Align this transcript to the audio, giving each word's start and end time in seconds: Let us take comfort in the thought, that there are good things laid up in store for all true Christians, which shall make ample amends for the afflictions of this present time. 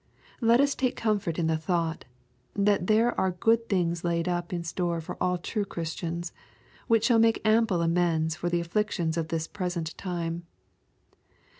Let 0.41 0.59
us 0.59 0.73
take 0.73 0.95
comfort 0.95 1.37
in 1.37 1.45
the 1.45 1.57
thought, 1.57 2.05
that 2.55 2.87
there 2.87 3.13
are 3.19 3.29
good 3.33 3.69
things 3.69 4.03
laid 4.03 4.27
up 4.27 4.51
in 4.51 4.63
store 4.63 4.99
for 4.99 5.15
all 5.21 5.37
true 5.37 5.63
Christians, 5.63 6.31
which 6.87 7.05
shall 7.05 7.19
make 7.19 7.39
ample 7.45 7.83
amends 7.83 8.35
for 8.35 8.49
the 8.49 8.61
afflictions 8.61 9.15
of 9.15 9.27
this 9.27 9.45
present 9.45 9.95
time. 9.99 10.47